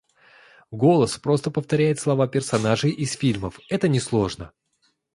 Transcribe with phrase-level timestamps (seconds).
[0.71, 4.51] Голос просто повторяет слова персонажей из фильмов, это несложно.